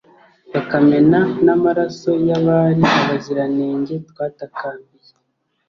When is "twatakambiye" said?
4.09-5.09